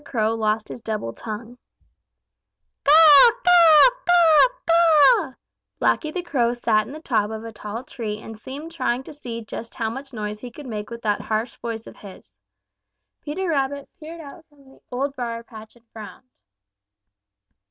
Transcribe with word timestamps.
CROW 0.03 0.33
LOST 0.33 0.69
HIS 0.69 0.81
DOUBLE 0.81 1.13
TONGUE 1.13 1.59
"Caw, 2.85 3.31
caw, 3.45 3.89
caw, 4.07 4.49
caw!" 4.65 5.33
Blacky 5.79 6.11
the 6.11 6.23
Crow 6.23 6.55
sat 6.55 6.87
in 6.87 6.93
the 6.93 6.99
top 6.99 7.29
of 7.29 7.43
a 7.43 7.51
tall 7.51 7.83
tree 7.83 8.17
and 8.17 8.35
seemed 8.35 8.71
trying 8.71 9.03
to 9.03 9.13
see 9.13 9.45
just 9.45 9.75
how 9.75 9.91
much 9.91 10.11
noise 10.11 10.39
he 10.39 10.49
could 10.49 10.65
make 10.65 10.89
with 10.89 11.03
that 11.03 11.21
harsh 11.21 11.55
voice 11.57 11.85
of 11.85 11.97
his. 11.97 12.33
Peter 13.21 13.47
Rabbit 13.47 13.87
peered 13.99 14.21
out 14.21 14.43
from 14.49 14.63
the 14.63 14.69
dear 14.71 14.79
Old 14.91 15.15
Briar 15.15 15.43
patch 15.43 15.75
and 15.75 15.87
frowned. 15.93 16.27